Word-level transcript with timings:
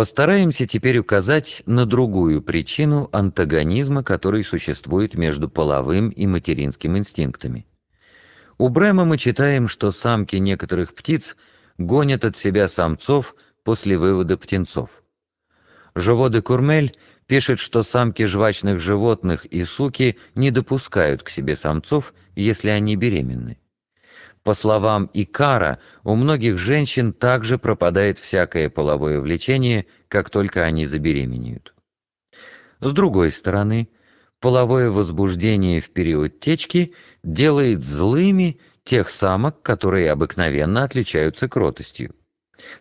Постараемся 0.00 0.66
теперь 0.66 0.96
указать 0.96 1.62
на 1.66 1.84
другую 1.84 2.40
причину 2.40 3.10
антагонизма, 3.12 4.02
который 4.02 4.44
существует 4.44 5.12
между 5.12 5.50
половым 5.50 6.08
и 6.08 6.26
материнским 6.26 6.96
инстинктами. 6.96 7.66
У 8.56 8.70
Брема 8.70 9.04
мы 9.04 9.18
читаем, 9.18 9.68
что 9.68 9.90
самки 9.90 10.36
некоторых 10.36 10.94
птиц 10.94 11.36
гонят 11.76 12.24
от 12.24 12.34
себя 12.34 12.66
самцов 12.68 13.34
после 13.62 13.98
вывода 13.98 14.38
птенцов. 14.38 14.88
Жово 15.94 16.30
де 16.30 16.40
Курмель 16.40 16.96
пишет, 17.26 17.60
что 17.60 17.82
самки 17.82 18.24
жвачных 18.24 18.80
животных 18.80 19.44
и 19.44 19.66
суки 19.66 20.16
не 20.34 20.50
допускают 20.50 21.22
к 21.22 21.28
себе 21.28 21.56
самцов, 21.56 22.14
если 22.34 22.70
они 22.70 22.96
беременны. 22.96 23.58
По 24.42 24.54
словам 24.54 25.10
Икара, 25.12 25.78
у 26.02 26.14
многих 26.14 26.56
женщин 26.56 27.12
также 27.12 27.58
пропадает 27.58 28.18
всякое 28.18 28.70
половое 28.70 29.20
влечение, 29.20 29.86
как 30.08 30.30
только 30.30 30.64
они 30.64 30.86
забеременеют. 30.86 31.74
С 32.80 32.92
другой 32.92 33.32
стороны, 33.32 33.88
половое 34.40 34.90
возбуждение 34.90 35.80
в 35.80 35.90
период 35.90 36.40
течки 36.40 36.94
делает 37.22 37.84
злыми 37.84 38.58
тех 38.82 39.10
самок, 39.10 39.60
которые 39.60 40.10
обыкновенно 40.10 40.84
отличаются 40.84 41.46
кротостью. 41.46 42.14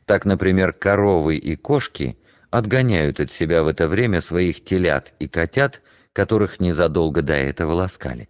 Так, 0.05 0.23
например, 0.23 0.71
коровы 0.71 1.35
и 1.35 1.57
кошки 1.57 2.17
отгоняют 2.51 3.19
от 3.19 3.31
себя 3.31 3.63
в 3.63 3.67
это 3.67 3.89
время 3.89 4.21
своих 4.21 4.63
телят 4.63 5.13
и 5.19 5.27
котят, 5.27 5.81
которых 6.13 6.61
незадолго 6.61 7.21
до 7.21 7.33
этого 7.33 7.73
ласкали. 7.73 8.29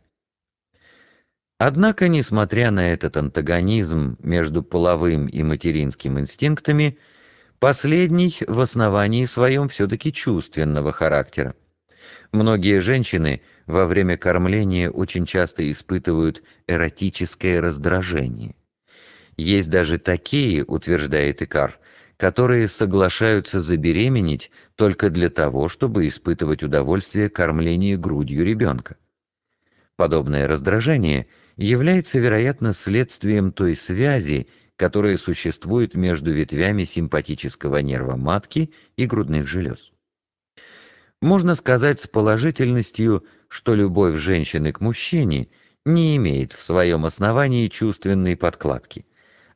Однако, 1.59 2.07
несмотря 2.07 2.71
на 2.71 2.93
этот 2.93 3.17
антагонизм 3.17 4.15
между 4.23 4.63
половым 4.63 5.27
и 5.27 5.43
материнским 5.43 6.17
инстинктами, 6.17 6.97
последний 7.59 8.33
в 8.47 8.61
основании 8.61 9.25
своем 9.25 9.67
все-таки 9.67 10.13
чувственного 10.13 10.93
характера. 10.93 11.55
Многие 12.31 12.79
женщины 12.79 13.41
во 13.67 13.87
время 13.87 14.15
кормления 14.15 14.89
очень 14.89 15.25
часто 15.25 15.69
испытывают 15.69 16.43
эротическое 16.67 17.59
раздражение. 17.59 18.55
Есть 19.35 19.69
даже 19.69 19.99
такие, 19.99 20.63
утверждает 20.63 21.41
Икар, 21.41 21.77
которые 22.15 22.69
соглашаются 22.69 23.59
забеременеть 23.59 24.49
только 24.75 25.09
для 25.09 25.29
того, 25.29 25.67
чтобы 25.67 26.07
испытывать 26.07 26.63
удовольствие 26.63 27.29
кормления 27.29 27.97
грудью 27.97 28.45
ребенка. 28.45 28.95
Подобное 29.97 30.47
раздражение– 30.47 31.27
является, 31.59 32.19
вероятно, 32.19 32.73
следствием 32.73 33.51
той 33.51 33.75
связи, 33.75 34.47
которая 34.77 35.17
существует 35.17 35.93
между 35.93 36.31
ветвями 36.31 36.85
симпатического 36.85 37.77
нерва 37.77 38.15
матки 38.15 38.73
и 38.95 39.05
грудных 39.05 39.45
желез. 39.45 39.91
Можно 41.21 41.55
сказать 41.55 41.99
с 41.99 42.07
положительностью, 42.07 43.25
что 43.49 43.75
любовь 43.75 44.15
женщины 44.15 44.71
к 44.71 44.79
мужчине 44.79 45.49
не 45.85 46.15
имеет 46.15 46.53
в 46.53 46.61
своем 46.61 47.05
основании 47.05 47.67
чувственной 47.67 48.37
подкладки, 48.37 49.05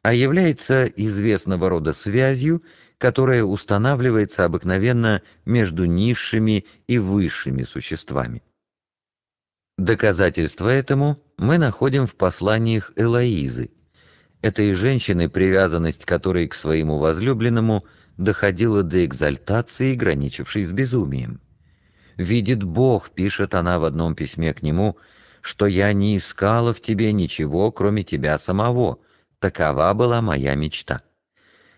а 0.02 0.14
является 0.14 0.86
известного 0.88 1.70
рода 1.70 1.94
связью, 1.94 2.64
которая 2.98 3.46
устанавливается 3.46 4.44
обыкновенно 4.44 5.22
между 5.46 5.86
низшими 5.86 6.66
и 6.88 6.98
высшими 6.98 7.64
существами. 7.64 8.44
Доказательство 9.78 10.70
этому 10.70 11.20
мы 11.38 11.58
находим 11.58 12.06
в 12.06 12.14
посланиях 12.14 12.92
Элоизы, 12.96 13.72
этой 14.42 14.76
женщины, 14.76 15.30
привязанность 15.30 16.06
которой 16.06 16.48
к 16.48 16.54
своему 16.54 17.00
возлюбленному 17.00 17.84
доходила 18.18 18.84
до 18.84 19.04
экзальтации, 19.04 19.96
граничившей 19.96 20.66
с 20.66 20.72
безумием. 20.72 21.42
«Видит 22.18 22.62
Бог»,— 22.62 23.10
пишет 23.16 23.56
она 23.56 23.80
в 23.80 23.86
одном 23.86 24.14
письме 24.14 24.54
к 24.54 24.62
нему,— 24.62 24.98
«что 25.42 25.66
я 25.66 25.92
не 25.92 26.18
искала 26.18 26.72
в 26.72 26.80
тебе 26.80 27.12
ничего, 27.12 27.72
кроме 27.72 28.04
тебя 28.04 28.38
самого. 28.38 29.00
Такова 29.40 29.92
была 29.96 30.22
моя 30.22 30.54
мечта. 30.54 31.02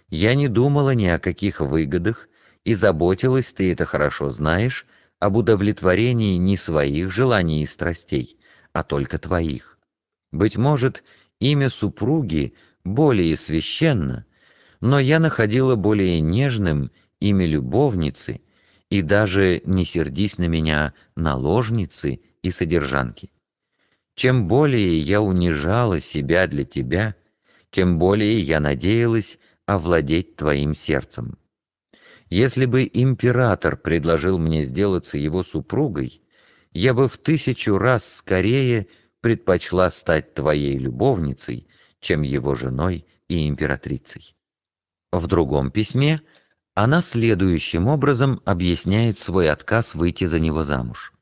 Я 0.09 0.35
не 0.35 0.49
думала 0.49 0.93
ни 0.93 1.07
о 1.07 1.17
каких 1.17 1.61
выгодах, 1.61 2.27
и 2.65 2.75
заботилась, 2.75 3.53
ты 3.53 3.71
это 3.71 3.85
хорошо 3.85 4.31
знаешь, 4.31 4.85
об 5.25 5.37
удовлетворении 5.37 6.37
не 6.37 6.55
своих 6.55 7.11
желаний 7.11 7.63
и 7.63 7.65
страстей, 7.65 8.37
а 8.73 8.83
только 8.83 9.17
твоих. 9.17 9.79
Быть 10.31 10.55
может, 10.55 11.03
имя 11.39 11.69
супруги 11.69 12.53
более 12.83 13.35
священно, 13.35 14.25
но 14.81 14.99
я 14.99 15.19
находила 15.19 15.75
более 15.75 16.19
нежным 16.19 16.91
имя 17.19 17.47
любовницы 17.47 18.41
и 18.91 19.01
даже, 19.01 19.63
не 19.65 19.83
сердись 19.83 20.37
на 20.37 20.47
меня, 20.47 20.93
наложницы 21.15 22.19
и 22.43 22.51
содержанки. 22.51 23.31
Чем 24.13 24.47
более 24.47 24.99
я 24.99 25.21
унижала 25.21 26.01
себя 26.01 26.45
для 26.45 26.65
тебя, 26.65 27.15
тем 27.71 27.97
более 27.97 28.39
я 28.39 28.59
надеялась 28.59 29.39
овладеть 29.65 30.35
твоим 30.35 30.75
сердцем. 30.75 31.39
Если 32.29 32.65
бы 32.65 32.89
император 32.91 33.77
предложил 33.77 34.39
мне 34.39 34.65
сделаться 34.65 35.17
его 35.17 35.43
супругой, 35.43 36.21
я 36.71 36.93
бы 36.93 37.07
в 37.07 37.17
тысячу 37.17 37.77
раз 37.77 38.15
скорее 38.15 38.87
предпочла 39.21 39.91
стать 39.91 40.33
твоей 40.33 40.77
любовницей, 40.77 41.67
чем 41.99 42.21
его 42.23 42.55
женой 42.55 43.05
и 43.27 43.47
императрицей. 43.47 44.35
В 45.11 45.27
другом 45.27 45.71
письме 45.71 46.21
она 46.73 47.01
следующим 47.01 47.87
образом 47.87 48.41
объясняет 48.43 49.17
свой 49.17 49.49
отказ 49.49 49.95
выйти 49.95 50.25
за 50.25 50.39
него 50.39 50.63
замуж. 50.63 51.13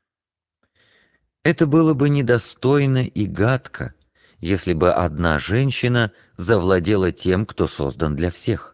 Это 1.44 1.66
было 1.66 1.94
бы 1.94 2.08
недостойно 2.08 3.04
и 3.04 3.26
гадко, 3.26 3.94
если 4.38 4.72
бы 4.72 4.92
одна 4.92 5.38
женщина 5.38 6.10
завладела 6.36 7.12
тем, 7.12 7.46
кто 7.46 7.68
создан 7.68 8.16
для 8.16 8.30
всех. 8.30 8.73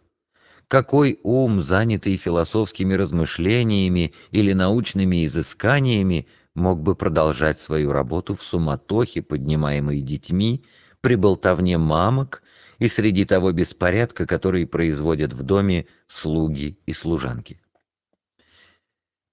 Какой 0.70 1.18
ум, 1.24 1.62
занятый 1.62 2.16
философскими 2.16 2.94
размышлениями 2.94 4.14
или 4.30 4.52
научными 4.52 5.26
изысканиями, 5.26 6.28
мог 6.54 6.80
бы 6.80 6.94
продолжать 6.94 7.58
свою 7.58 7.90
работу 7.90 8.36
в 8.36 8.44
суматохе, 8.44 9.20
поднимаемой 9.20 10.00
детьми, 10.00 10.64
при 11.00 11.16
болтовне 11.16 11.76
мамок 11.76 12.44
и 12.78 12.86
среди 12.88 13.24
того 13.24 13.50
беспорядка, 13.50 14.26
который 14.26 14.64
производят 14.64 15.32
в 15.32 15.42
доме 15.42 15.86
слуги 16.06 16.78
и 16.86 16.92
служанки. 16.92 17.60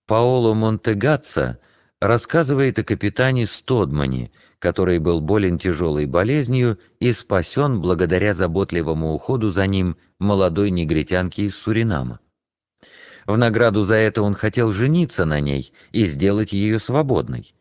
Паоло 0.07 0.55
Монтегатца 0.55 1.59
рассказывает 2.01 2.79
о 2.79 2.83
капитане 2.83 3.45
Стодмане, 3.45 4.31
который 4.59 4.99
был 4.99 5.21
болен 5.21 5.57
тяжелой 5.59 6.05
болезнью 6.05 6.79
и 6.99 7.13
спасен 7.13 7.79
благодаря 7.81 8.33
заботливому 8.33 9.13
уходу 9.13 9.51
за 9.51 9.67
ним 9.67 9.97
молодой 10.19 10.71
негритянки 10.71 11.41
из 11.41 11.55
Суринама. 11.55 12.19
В 13.25 13.37
награду 13.37 13.83
за 13.83 13.95
это 13.95 14.21
он 14.21 14.33
хотел 14.33 14.71
жениться 14.71 15.25
на 15.25 15.39
ней 15.39 15.73
и 15.91 16.05
сделать 16.05 16.53
ее 16.53 16.79
свободной. 16.79 17.53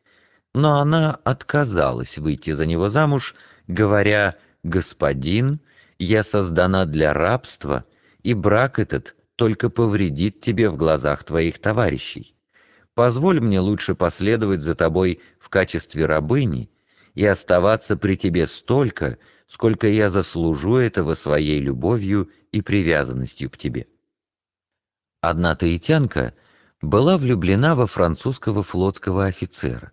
Но 0.55 0.79
она 0.79 1.19
отказалась 1.25 2.19
выйти 2.19 2.53
за 2.53 2.67
него 2.67 2.89
замуж, 2.89 3.35
говоря 3.67 4.37
«Господин, 4.63 5.61
я 5.99 6.23
создана 6.23 6.87
для 6.87 7.13
рабства, 7.13 7.85
и 8.23 8.33
брак 8.33 8.79
этот 8.79 9.17
только 9.35 9.69
повредит 9.69 10.41
тебе 10.41 10.71
в 10.71 10.77
глазах 10.77 11.25
твоих 11.25 11.59
товарищей. 11.59 12.35
Позволь 12.95 13.41
мне 13.41 13.61
лучше 13.61 13.95
последовать 13.95 14.63
за 14.63 14.75
тобой 14.75 15.21
в 15.39 15.51
качестве 15.51 16.07
рабыни 16.07 16.71
и 17.17 17.25
оставаться 17.25 17.97
при 17.97 18.15
тебе 18.17 18.47
столько, 18.47 19.19
сколько 19.49 19.89
я 19.89 20.11
заслужу 20.11 20.77
этого 20.77 21.15
своей 21.15 21.59
любовью 21.59 22.31
и 22.53 22.61
привязанностью 22.61 23.51
к 23.51 23.57
тебе. 23.57 23.89
Одна 25.23 25.57
таитянка 25.57 26.35
была 26.83 27.17
влюблена 27.17 27.75
во 27.75 27.87
французского 27.87 28.63
флотского 28.63 29.25
офицера. 29.25 29.93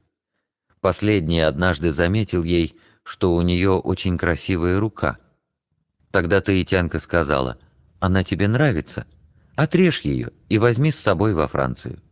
Последний 0.82 1.40
однажды 1.40 1.94
заметил 1.94 2.44
ей, 2.44 2.78
что 3.04 3.34
у 3.34 3.42
нее 3.42 3.72
очень 3.72 4.18
красивая 4.18 4.80
рука. 4.80 5.18
Тогда 6.12 6.42
таитянка 6.42 7.00
сказала, 7.00 7.58
«Она 8.02 8.26
тебе 8.26 8.50
нравится? 8.50 9.08
Отрежь 9.56 10.02
ее 10.02 10.32
и 10.50 10.58
возьми 10.58 10.92
с 10.92 11.00
собой 11.00 11.34
во 11.34 11.48
Францию». 11.48 12.03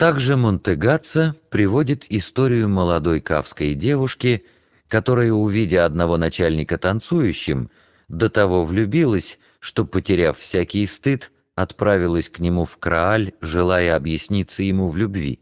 Также 0.00 0.34
Монтегатца 0.38 1.36
приводит 1.50 2.06
историю 2.08 2.70
молодой 2.70 3.20
кавской 3.20 3.74
девушки, 3.74 4.46
которая, 4.88 5.30
увидя 5.30 5.84
одного 5.84 6.16
начальника 6.16 6.78
танцующим, 6.78 7.70
до 8.08 8.30
того 8.30 8.64
влюбилась, 8.64 9.38
что, 9.58 9.84
потеряв 9.84 10.38
всякий 10.38 10.86
стыд, 10.86 11.30
отправилась 11.54 12.30
к 12.30 12.38
нему 12.38 12.64
в 12.64 12.78
Крааль, 12.78 13.34
желая 13.42 13.94
объясниться 13.94 14.62
ему 14.62 14.88
в 14.88 14.96
любви. 14.96 15.38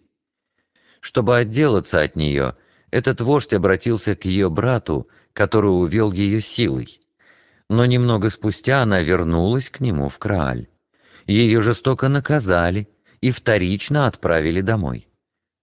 Чтобы 0.99 1.37
отделаться 1.37 2.01
от 2.01 2.17
нее, 2.17 2.57
этот 2.91 3.21
вождь 3.21 3.53
обратился 3.53 4.17
к 4.17 4.25
ее 4.25 4.51
брату, 4.51 5.07
который 5.35 5.69
увел 5.69 6.11
ее 6.11 6.41
силой. 6.41 7.01
Но 7.69 7.87
немного 7.87 8.29
спустя 8.29 8.83
она 8.83 9.03
вернулась 9.03 9.71
к 9.71 9.79
нему 9.79 10.09
в 10.09 10.19
Крааль. 10.19 10.67
Ее 11.29 11.61
жестоко 11.61 12.09
наказали 12.09 12.89
и 13.21 13.31
вторично 13.31 14.07
отправили 14.07 14.61
домой. 14.61 15.09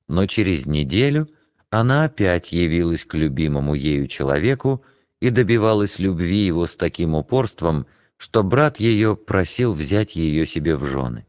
Но 0.08 0.28
через 0.28 0.66
неделю 0.66 1.30
она 1.70 2.06
опять 2.06 2.52
явилась 2.52 3.06
к 3.06 3.16
любимому 3.16 3.74
ею 3.74 4.08
человеку 4.08 4.84
и 5.20 5.30
добивалась 5.30 6.00
любви 6.00 6.46
его 6.46 6.68
с 6.68 6.76
таким 6.76 7.16
упорством, 7.16 7.88
что 8.18 8.44
брат 8.44 8.80
ее 8.80 9.16
просил 9.16 9.74
взять 9.74 10.16
ее 10.16 10.46
себе 10.48 10.76
в 10.76 10.86
жены. 10.86 11.26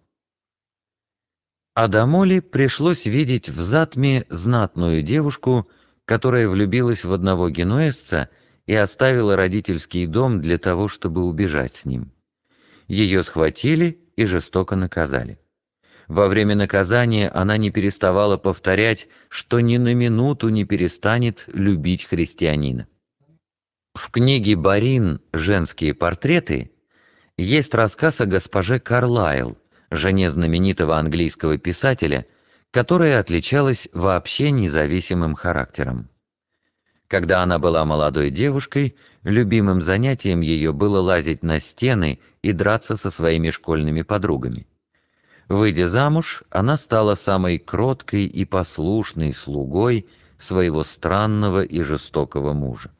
Адамоле 1.74 2.40
пришлось 2.40 3.04
видеть 3.04 3.48
в 3.48 3.60
Затме 3.60 4.24
знатную 4.30 5.02
девушку, 5.02 5.68
которая 6.04 6.48
влюбилась 6.48 7.04
в 7.04 7.12
одного 7.12 7.50
генуэзца 7.50 8.30
и 8.66 8.74
оставила 8.74 9.36
родительский 9.36 10.06
дом 10.06 10.40
для 10.40 10.58
того, 10.58 10.88
чтобы 10.88 11.24
убежать 11.24 11.74
с 11.74 11.84
ним. 11.84 12.12
Ее 12.88 13.22
схватили 13.22 14.00
и 14.16 14.24
жестоко 14.26 14.76
наказали. 14.76 15.38
Во 16.08 16.28
время 16.28 16.54
наказания 16.54 17.28
она 17.30 17.56
не 17.56 17.70
переставала 17.70 18.36
повторять, 18.36 19.08
что 19.28 19.60
ни 19.60 19.76
на 19.76 19.94
минуту 19.94 20.48
не 20.50 20.64
перестанет 20.64 21.44
любить 21.48 22.04
христианина. 22.04 22.86
В 23.94 24.10
книге 24.10 24.56
Барин 24.56 25.20
«Женские 25.32 25.94
портреты» 25.94 26.70
есть 27.36 27.74
рассказ 27.74 28.20
о 28.20 28.26
госпоже 28.26 28.78
Карлайл, 28.78 29.58
жене 29.90 30.30
знаменитого 30.30 30.96
английского 30.96 31.58
писателя, 31.58 32.26
которая 32.70 33.18
отличалась 33.18 33.88
вообще 33.92 34.50
независимым 34.50 35.34
характером. 35.34 36.08
Когда 37.08 37.42
она 37.42 37.58
была 37.58 37.84
молодой 37.84 38.30
девушкой, 38.30 38.96
любимым 39.22 39.80
занятием 39.80 40.40
ее 40.40 40.72
было 40.72 41.00
лазить 41.00 41.42
на 41.42 41.60
стены 41.60 42.20
и 42.42 42.52
драться 42.52 42.96
со 42.96 43.10
своими 43.10 43.50
школьными 43.50 44.02
подругами. 44.02 44.66
Выйдя 45.48 45.88
замуж, 45.88 46.42
она 46.50 46.76
стала 46.76 47.14
самой 47.14 47.58
кроткой 47.58 48.24
и 48.24 48.44
послушной 48.44 49.32
слугой 49.32 50.06
своего 50.38 50.82
странного 50.82 51.62
и 51.62 51.82
жестокого 51.82 52.52
мужа. 52.52 52.90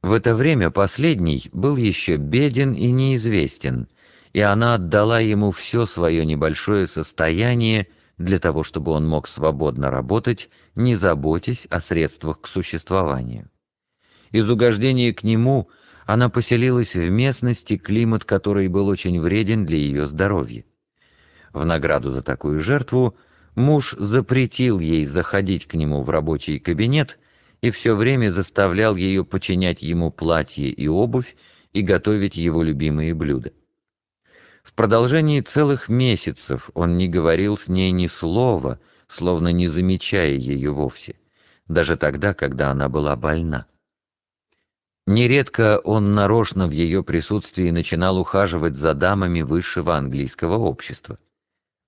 В 0.00 0.12
это 0.12 0.36
время 0.36 0.70
последний 0.70 1.48
был 1.52 1.76
еще 1.76 2.16
беден 2.16 2.72
и 2.72 2.92
неизвестен, 2.92 3.88
и 4.32 4.40
она 4.40 4.74
отдала 4.74 5.18
ему 5.18 5.50
все 5.50 5.86
свое 5.86 6.24
небольшое 6.24 6.86
состояние 6.86 7.88
для 8.16 8.38
того, 8.38 8.62
чтобы 8.62 8.92
он 8.92 9.06
мог 9.06 9.26
свободно 9.26 9.90
работать, 9.90 10.48
не 10.76 10.94
заботясь 10.94 11.66
о 11.68 11.80
средствах 11.80 12.42
к 12.42 12.46
существованию. 12.46 13.50
Из 14.30 14.48
угождения 14.48 15.12
к 15.12 15.24
нему 15.24 15.68
она 16.06 16.28
поселилась 16.28 16.94
в 16.94 17.10
местности, 17.10 17.76
климат 17.76 18.24
которой 18.24 18.68
был 18.68 18.86
очень 18.86 19.20
вреден 19.20 19.66
для 19.66 19.78
ее 19.78 20.06
здоровья. 20.06 20.64
В 21.56 21.64
награду 21.64 22.10
за 22.10 22.20
такую 22.20 22.60
жертву 22.60 23.16
муж 23.54 23.94
запретил 23.98 24.78
ей 24.78 25.06
заходить 25.06 25.64
к 25.64 25.72
нему 25.72 26.02
в 26.02 26.10
рабочий 26.10 26.58
кабинет 26.58 27.18
и 27.62 27.70
все 27.70 27.96
время 27.96 28.30
заставлял 28.30 28.94
ее 28.94 29.24
подчинять 29.24 29.80
ему 29.80 30.10
платье 30.10 30.68
и 30.68 30.86
обувь 30.86 31.34
и 31.72 31.80
готовить 31.80 32.36
его 32.36 32.62
любимые 32.62 33.14
блюда. 33.14 33.54
В 34.62 34.74
продолжении 34.74 35.40
целых 35.40 35.88
месяцев 35.88 36.68
он 36.74 36.98
не 36.98 37.08
говорил 37.08 37.56
с 37.56 37.68
ней 37.68 37.90
ни 37.90 38.06
слова, 38.06 38.78
словно 39.08 39.48
не 39.48 39.68
замечая 39.68 40.34
ее 40.34 40.72
вовсе, 40.72 41.14
даже 41.68 41.96
тогда, 41.96 42.34
когда 42.34 42.70
она 42.70 42.90
была 42.90 43.16
больна. 43.16 43.64
Нередко 45.06 45.78
он 45.78 46.14
нарочно 46.14 46.66
в 46.66 46.72
ее 46.72 47.02
присутствии 47.02 47.70
начинал 47.70 48.18
ухаживать 48.18 48.74
за 48.74 48.92
дамами 48.92 49.40
высшего 49.40 49.96
английского 49.96 50.58
общества. 50.58 51.18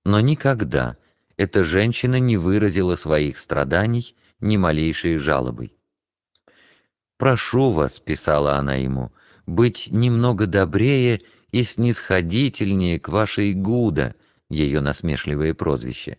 Но 0.05 0.19
никогда 0.19 0.97
эта 1.37 1.63
женщина 1.63 2.19
не 2.19 2.37
выразила 2.37 2.95
своих 2.95 3.37
страданий 3.37 4.15
ни 4.39 4.57
малейшей 4.57 5.17
жалобой. 5.17 5.73
«Прошу 7.17 7.71
вас»,— 7.71 7.99
писала 8.05 8.55
она 8.55 8.75
ему,— 8.75 9.11
«быть 9.45 9.89
немного 9.91 10.47
добрее 10.47 11.21
и 11.51 11.63
снисходительнее 11.63 12.99
к 12.99 13.09
вашей 13.09 13.53
Гуда, 13.53 14.15
ее 14.49 14.79
насмешливое 14.79 15.53
прозвище, 15.53 16.17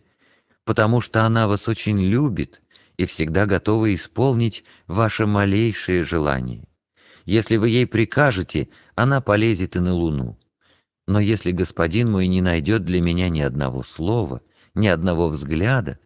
потому 0.63 1.01
что 1.01 1.23
она 1.23 1.47
вас 1.47 1.67
очень 1.67 1.99
любит 1.99 2.61
и 2.97 3.05
всегда 3.05 3.45
готова 3.45 3.93
исполнить 3.95 4.63
ваше 4.87 5.25
малейшее 5.25 6.03
желание. 6.03 6.67
Если 7.25 7.57
вы 7.57 7.69
ей 7.69 7.87
прикажете, 7.87 8.69
она 8.95 9.21
полезет 9.21 9.75
и 9.75 9.79
на 9.79 9.93
луну. 9.93 10.37
Но 11.11 11.19
если 11.19 11.51
господин 11.51 12.09
мой 12.09 12.27
не 12.27 12.39
найдет 12.39 12.85
для 12.85 13.01
меня 13.01 13.27
ни 13.27 13.41
одного 13.41 13.83
слова, 13.83 14.41
ни 14.75 14.87
одного 14.87 15.27
взгляда, 15.27 15.99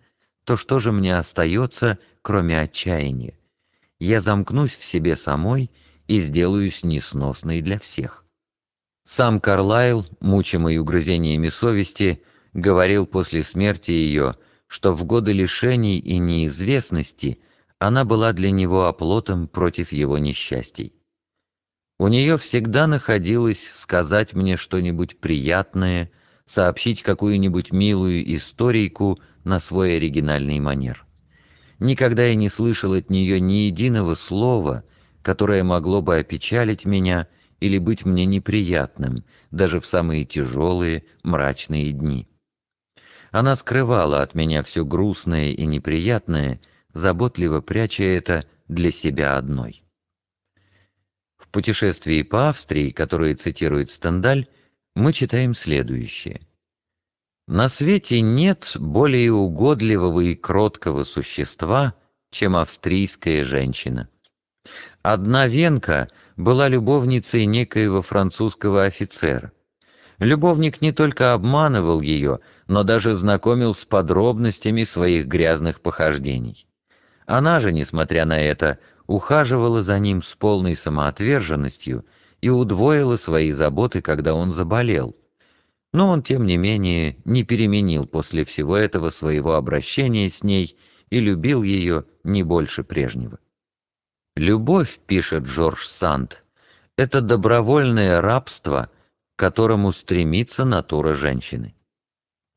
то 0.45 0.57
что 0.57 0.79
же 0.79 0.91
мне 0.91 1.15
остается, 1.15 1.99
кроме 2.23 2.59
отчаяния? 2.59 3.37
Я 3.99 4.19
замкнусь 4.19 4.75
в 4.75 4.83
себе 4.83 5.15
самой 5.15 5.69
и 6.07 6.19
сделаюсь 6.21 6.83
несносной 6.83 7.61
для 7.61 7.77
всех. 7.77 8.25
Сам 9.03 9.39
Карлайл, 9.39 10.07
мучимый 10.21 10.79
угрызениями 10.79 11.49
совести, 11.49 12.23
говорил 12.53 13.05
после 13.05 13.43
смерти 13.43 13.91
ее, 13.91 14.37
что 14.65 14.91
в 14.91 15.03
годы 15.03 15.33
лишений 15.33 15.99
и 15.99 16.17
неизвестности 16.17 17.41
она 17.77 18.05
была 18.05 18.33
для 18.33 18.49
него 18.49 18.87
оплотом 18.87 19.47
против 19.47 19.91
его 19.91 20.17
несчастий. 20.17 20.94
У 21.97 22.09
нее 22.09 22.37
всегда 22.37 22.87
находилось 22.87 23.71
сказать 23.71 24.33
мне 24.33 24.57
что-нибудь 24.57 25.17
приятное, 25.17 26.11
сообщить 26.45 27.01
какую-нибудь 27.01 27.71
милую 27.71 28.35
историйку 28.35 29.19
на 29.45 29.61
свой 29.61 29.95
оригинальный 29.95 30.59
манер. 30.59 31.05
Никогда 31.79 32.25
я 32.25 32.35
не 32.35 32.49
слышал 32.49 32.93
от 32.93 33.09
нее 33.09 33.39
ни 33.39 33.67
единого 33.67 34.15
слова, 34.15 34.83
которое 35.21 35.63
могло 35.63 36.01
бы 36.01 36.17
опечалить 36.17 36.83
меня 36.83 37.27
или 37.61 37.77
быть 37.77 38.05
мне 38.05 38.25
неприятным, 38.25 39.23
даже 39.51 39.79
в 39.79 39.85
самые 39.85 40.25
тяжелые, 40.25 41.05
мрачные 41.23 41.93
дни. 41.93 42.27
Она 43.31 43.55
скрывала 43.55 44.21
от 44.21 44.35
меня 44.35 44.63
все 44.63 44.83
грустное 44.83 45.51
и 45.51 45.65
неприятное, 45.65 46.59
заботливо 46.93 47.61
пряча 47.61 48.03
это 48.03 48.45
для 48.67 48.91
себя 48.91 49.37
одной. 49.37 49.84
Путешествии 51.55 52.21
по 52.21 52.49
Австрии, 52.49 52.89
которое 52.89 53.33
цитирует 53.33 53.89
Стендаль, 53.89 54.49
мы 54.93 55.13
читаем 55.13 55.55
следующее. 55.55 56.41
«На 57.47 57.69
свете 57.69 58.19
нет 58.19 58.73
более 58.77 59.31
угодливого 59.31 60.19
и 60.19 60.35
кроткого 60.35 61.05
существа, 61.05 61.93
чем 62.29 62.57
австрийская 62.57 63.45
женщина. 63.45 64.09
Одна 65.01 65.47
венка 65.47 66.09
была 66.35 66.67
любовницей 66.67 67.45
некоего 67.45 68.01
французского 68.01 68.83
офицера. 68.83 69.53
Любовник 70.19 70.81
не 70.81 70.91
только 70.91 71.31
обманывал 71.31 72.01
ее, 72.01 72.41
но 72.67 72.83
даже 72.83 73.15
знакомил 73.15 73.73
с 73.73 73.85
подробностями 73.85 74.83
своих 74.83 75.27
грязных 75.27 75.79
похождений. 75.79 76.67
Она 77.25 77.61
же, 77.61 77.71
несмотря 77.71 78.25
на 78.25 78.41
это, 78.41 78.77
ухаживала 79.07 79.83
за 79.83 79.99
ним 79.99 80.21
с 80.21 80.35
полной 80.35 80.75
самоотверженностью 80.75 82.05
и 82.41 82.49
удвоила 82.49 83.15
свои 83.15 83.51
заботы, 83.51 84.01
когда 84.01 84.33
он 84.33 84.51
заболел. 84.51 85.15
Но 85.93 86.09
он, 86.09 86.21
тем 86.21 86.45
не 86.45 86.57
менее, 86.57 87.17
не 87.25 87.43
переменил 87.43 88.05
после 88.05 88.43
всего 88.43 88.75
этого 88.75 89.09
своего 89.09 89.53
обращения 89.53 90.29
с 90.29 90.43
ней 90.43 90.77
и 91.09 91.19
любил 91.19 91.63
ее 91.63 92.05
не 92.23 92.43
больше 92.43 92.83
прежнего. 92.83 93.39
Любовь, 94.35 94.99
пишет 95.07 95.45
Жорж 95.45 95.87
Санд, 95.87 96.43
это 96.97 97.21
добровольное 97.21 98.19
рабство, 98.21 98.89
к 99.35 99.39
которому 99.39 99.91
стремится 99.91 100.65
натура 100.65 101.13
женщины. 101.13 101.75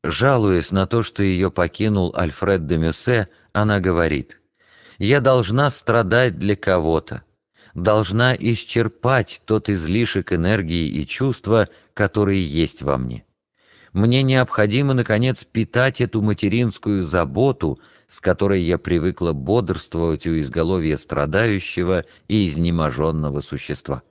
Жалуясь 0.03 0.71
на 0.71 0.87
то, 0.87 1.03
что 1.03 1.23
ее 1.23 1.51
покинул 1.51 2.13
Альфред 2.15 2.65
де 2.67 2.77
Мюссе, 2.77 3.29
она 3.53 3.79
говорит, 3.79 4.38
«Я 4.99 5.21
должна 5.21 5.71
страдать 5.71 6.37
для 6.37 6.55
кого-то, 6.55 7.23
должна 7.73 8.35
исчерпать 8.35 9.41
тот 9.45 9.69
излишек 9.69 10.33
энергии 10.33 10.87
и 10.87 11.07
чувства, 11.07 11.69
которые 11.93 12.45
есть 12.45 12.81
во 12.81 12.97
мне. 12.97 13.23
Мне 13.93 14.21
необходимо, 14.23 14.93
наконец, 14.93 15.45
питать 15.45 16.01
эту 16.01 16.21
материнскую 16.21 17.03
заботу, 17.05 17.79
с 18.07 18.19
которой 18.19 18.61
я 18.61 18.77
привыкла 18.77 19.33
бодрствовать 19.33 20.27
у 20.27 20.39
изголовья 20.39 20.97
страдающего 20.97 22.05
и 22.27 22.49
изнеможенного 22.49 23.41
существа. 23.41 24.03